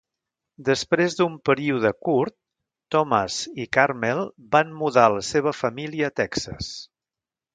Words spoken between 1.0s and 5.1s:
d'un període curt, Thomas i Carmel van mudar